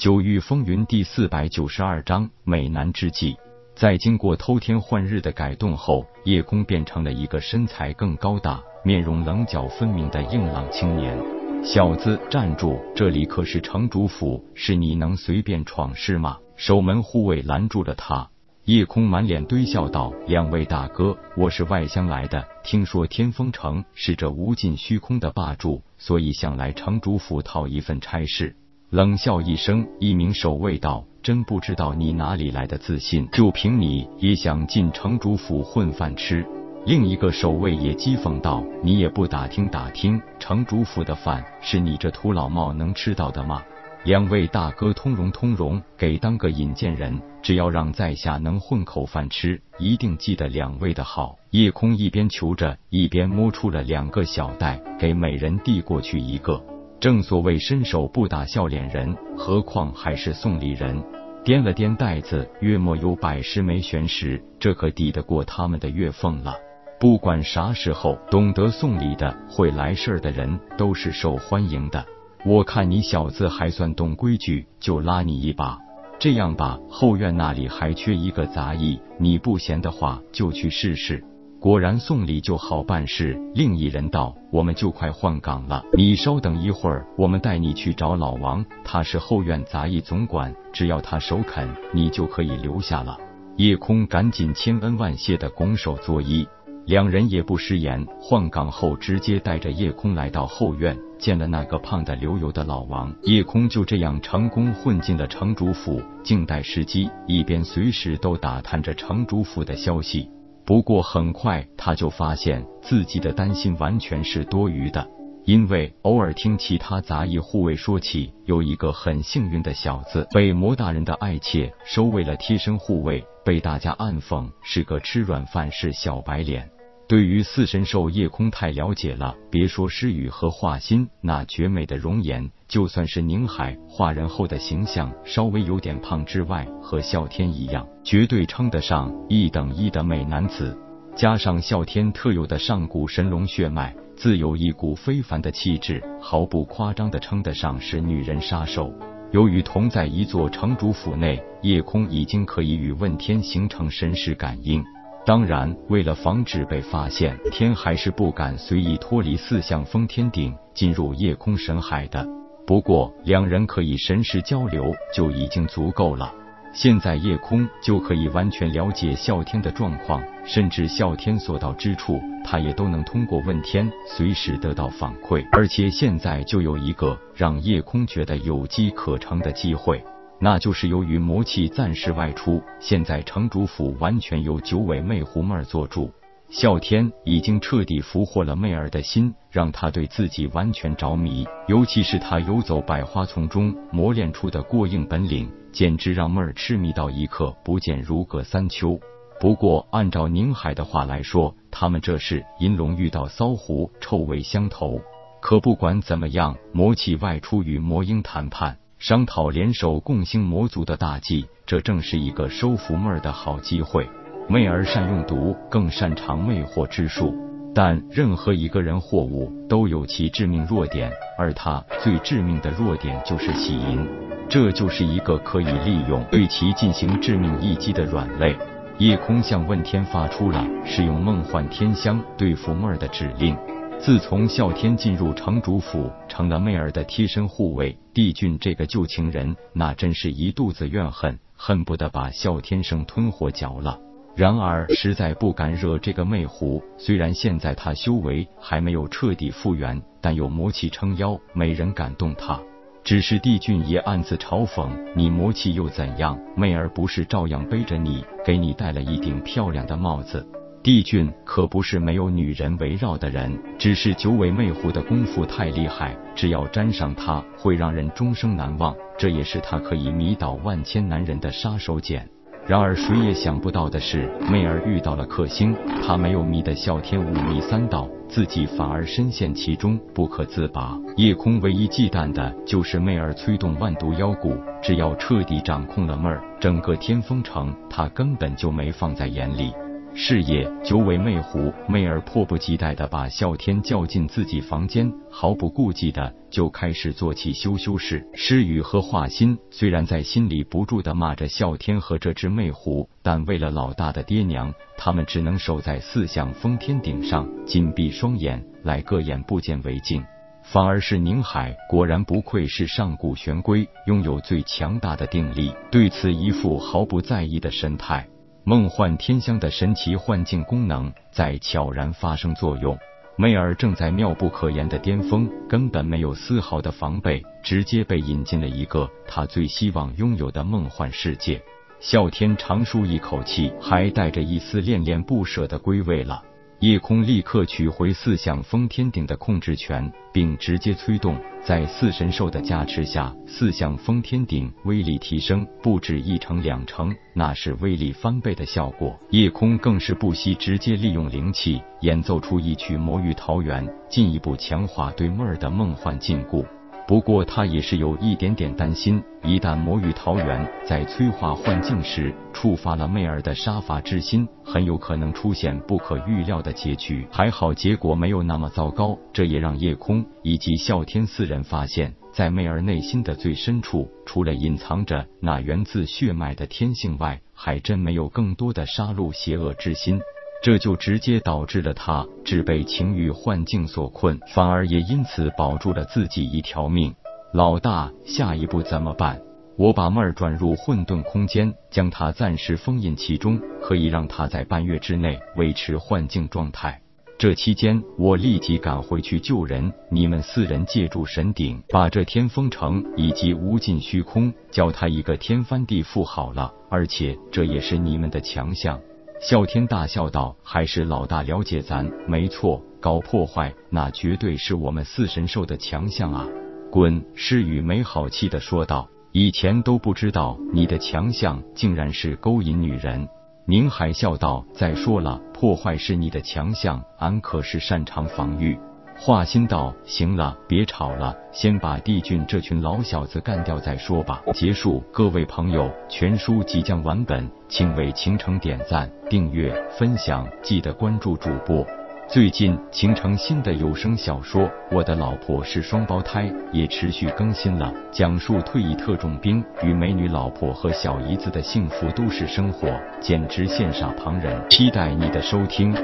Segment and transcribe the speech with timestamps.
[0.00, 3.36] 九域风云第四百九十二章美男之计。
[3.74, 11.14] 在经过偷天换日的改动后，叶空变成了一个身材更高大、面容棱角分明的硬朗青年。
[11.62, 12.80] 小子，站住！
[12.96, 16.38] 这里可是城主府，是你能随便闯是吗？
[16.56, 18.26] 守门护卫拦住了他。
[18.64, 28.56] 叶空满脸堆笑道：“两位大哥，我是外乡来的，听说天风城是这无尽虚空的霸主，所以想来城主府讨一份差事。”
[28.90, 36.44] 冷笑一声，一名守卫道：“真不知道你哪里来的自信，就凭你也想进城主府混饭吃？”
[36.84, 43.62] 另一个守卫也讥讽道：“你也不打听打听，城主府的饭是你这土老帽能吃到的吗？”
[44.02, 51.36] 两位大哥通融通融，给当个引荐人，只要让在下能混口饭吃，一定记得两位的好。
[51.50, 56.60] 夜空一边求着，一边摸出了两个小袋，给每人递过去一个。
[57.00, 61.02] 正所谓伸手不打笑脸人，何况还是送礼人。
[61.42, 66.54] 掂了掂袋子，约莫有百十枚玄石，这可抵得过他们的月俸了。
[67.00, 72.04] 不管啥时候，懂得送礼的、会来事儿的人，都是受欢迎的。
[72.44, 75.78] 我看你小子还算懂规矩，就拉你一把。
[76.18, 81.24] 这样吧，后院那里还缺一个杂役，你不闲的话就去试试。
[81.60, 83.38] 果然送礼就好办事。
[83.54, 93.18] 另一人道：“我们就快换岗了，你稍等一会儿，我们带你去找老王，他是后院杂役总管，只要他首肯，你就可以留下了。”
[93.58, 96.48] 叶空赶紧千恩万谢的拱手作揖。
[96.86, 103.14] 两人也不食言，换岗后直接带着叶空来到后院，见了那个胖的流油的老王。
[103.24, 110.30] 叶空就这样成功混进了城主府，静待时机，一边随时都打探着城主府的消息。
[110.70, 115.04] 不过很快他就发现自己的担心完全是多余的。
[115.44, 126.70] 因为偶尔听其他杂役护卫说起，有一个很幸运的小子被魔大人的爱妾收为了贴身护卫，被大家暗讽是个吃软饭是小白脸。
[127.10, 140.78] 对于四神兽夜空太了解了，别说诗雨和画心那绝美的容颜，就算是宁海画人后的形象稍微有点胖之外，和啸天一样，绝对称得上一等一的美男子。
[141.16, 143.92] 加上啸天特有的上古神龙血脉。
[144.14, 148.94] 自有一股非凡的气质，毫不夸张的称得上是女人杀手。
[149.32, 154.84] 由于同在一座城主府内，夜空已经可以与问天形成神识感应。
[155.26, 162.26] 当然，为了防止被发现，天还是不敢随意脱离四象封天顶，进入夜空神海的。
[162.66, 166.32] 不过，两人可以神识交流就已经足够了。
[166.72, 175.44] 现在夜空就可以完全了解啸天的状况，甚至啸天所到之处，他也都能通过问天随时得到反馈。
[175.50, 180.02] 而且现在就有一个让夜空觉得有机可乘的机会，
[180.42, 186.10] 那就是由于魔气暂时外出，现在城主府完全由九尾魅狐妹儿做主。
[186.50, 191.46] 啸天已经彻底俘获了媚儿的心，让他对自己完全着迷。
[191.68, 198.98] 尤其是他游走百花丛中磨练出的过硬本领，简直让妹儿痴迷到一刻不见如隔三秋。
[199.38, 205.00] 不过，按照宁海的话来说，他们这是银龙遇到骚狐，臭味相投。
[205.40, 214.06] 可不管怎么样，魔气外出与魔婴谈判，商讨联手共兴魔族的大计，这正是一个收服妹儿的好机会。
[214.46, 217.34] 媚儿善用毒，更擅长魅惑之术。
[217.74, 224.06] 但任何一个人或物都有其致命弱点，而他最致命的弱点就是喜淫，
[224.50, 228.54] 这就是一个可以利用对其进行致命一击的软肋。
[228.98, 233.56] 夜空向问天发出了使用梦幻天香对付妹儿的指令。
[234.02, 243.98] 自从啸天进入城主府，成了媚儿的贴身护卫，帝俊这个旧情人那真是一肚子怨恨，恨不得把啸天生吞活嚼了。
[244.34, 246.82] 然而，实在不敢惹这个魅狐。
[246.96, 252.58] 虽然现在他修为还没有彻底复原，但有魔气撑腰，没人敢动他。
[253.04, 256.38] 只是帝俊也暗自嘲讽：“你魔气又怎样？
[256.56, 260.46] 媚儿不是照样背着你，给你戴了一顶漂亮的帽子？”
[260.82, 268.96] 帝俊可不是没有女人围绕的人，只是九尾魅狐的功夫太厉害，只要沾上他，会让人终生难忘。
[269.18, 272.22] 这也是他可以迷倒万千男人的杀手锏。
[272.66, 280.98] 然而谁也想不到的是，媚儿遇到了克星，他没有迷得哮天五迷三道，自己反而深陷其中不可自拔。
[281.18, 289.74] 夜空唯一忌惮的就是媚儿催动万毒妖蛊，只要彻底掌控了妹儿，整个天风城他根本就没放在眼里。
[290.14, 298.26] 是夜，九尾魅狐媚儿迫不及待的把啸天叫进自己房间，毫不顾忌的就开始做起羞羞事。
[298.34, 310.22] 诗雨和华心虽然在心里不住的骂着啸天和这只魅狐，但为了老大的爹娘，他们只能守在四象封天顶上，紧闭双眼，来个眼不见为净。
[310.62, 318.28] 反而是宁海，果然不愧是上古玄龟，拥有最强大的定力，对此一副毫不在意的神态。
[318.64, 322.96] 梦幻天香的神奇幻境功能在悄然发生作用，
[323.36, 331.60] 媚儿正在妙不可言的巅峰，根本没有丝毫的防备，直接被引进了一个她最希望拥有的梦幻世界。
[332.02, 336.42] 啸天长舒一口气，还带着一丝恋恋不舍的归位了。
[336.80, 349.14] 夜空立刻取回四象封天顶的控制权，并直接催动，在四神兽的加持下，四象封天顶威力提升不止一成两成，那是威力翻倍的效果。
[349.28, 356.64] 夜空更是不惜直接利用灵气演奏出一曲魔域桃源，进一步强化对妹儿的梦幻禁锢。
[357.10, 367.26] 不过他也是有一点点担心，一旦魔域桃源在催化幻境时触发了媚儿的杀伐之心，很有可能出现不可预料的结局。
[367.28, 380.20] 还好结果没有那么糟糕，这也让夜空以及啸天四人发现，在媚儿内心的最深处，除了隐藏着那源自血脉的天性外，还真没有更多的杀戮邪恶之心。
[380.62, 387.14] 这就直接导致了他只被情欲幻境所困，反而也因此保住了自己一条命。
[387.52, 389.40] 老大，下一步怎么办？
[389.76, 397.00] 我把妹儿转入混沌空间，将她暂时封印其中，可以让她在半月之内维持幻境状态。
[397.38, 399.90] 这期间，我立即赶回去救人。
[400.10, 406.70] 你们四人借助神鼎，把这天风城以及无尽虚空，教他一个天翻地覆好了。
[406.90, 409.00] 而且这也是你们的强项。
[409.40, 416.46] 啸天大笑道：“还是老大了解咱，没错，搞破坏那绝对是我们四神兽的强项啊！”
[416.92, 417.24] 滚！
[417.34, 423.26] 诗雨没好气的说道：“以前都不知道你的强项竟然是勾引女人。”
[423.64, 428.78] 宁海笑道：“再说了，破坏是你的强项，俺可是擅长防御。”
[429.22, 441.86] 华心道：“行了，别吵了，先把帝俊这群老小子干掉再说吧。”结束，各位朋友，全书即将完本，请为倾城点赞、订阅、分享，记得关注主播。
[442.30, 452.88] 最近，倾城新的有声小说《我的老婆是双胞胎》也持续更新了，讲述退役特种兵与美女老婆和小姨子的幸福都市生活，
[453.20, 454.58] 简直羡煞旁人。
[454.70, 455.94] 期待你的收听。